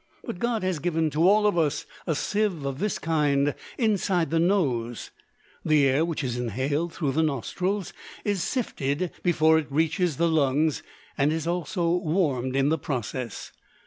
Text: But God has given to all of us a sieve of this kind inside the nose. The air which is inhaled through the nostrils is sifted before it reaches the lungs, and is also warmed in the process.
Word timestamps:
But 0.23 0.39
God 0.39 0.63
has 0.63 0.79
given 0.79 1.11
to 1.11 1.29
all 1.29 1.45
of 1.45 1.59
us 1.59 1.85
a 2.07 2.15
sieve 2.15 2.65
of 2.65 2.79
this 2.79 2.97
kind 2.97 3.53
inside 3.77 4.31
the 4.31 4.39
nose. 4.39 5.11
The 5.63 5.85
air 5.87 6.03
which 6.03 6.23
is 6.23 6.37
inhaled 6.37 6.91
through 6.91 7.11
the 7.11 7.21
nostrils 7.21 7.93
is 8.25 8.41
sifted 8.41 9.11
before 9.21 9.59
it 9.59 9.71
reaches 9.71 10.17
the 10.17 10.27
lungs, 10.27 10.81
and 11.19 11.31
is 11.31 11.45
also 11.45 11.87
warmed 11.97 12.55
in 12.55 12.69
the 12.69 12.79
process. 12.79 13.51